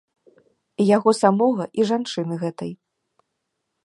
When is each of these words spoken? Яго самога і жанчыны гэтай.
Яго 0.95 1.09
самога 1.21 1.67
і 1.81 1.87
жанчыны 1.89 2.33
гэтай. 2.45 2.71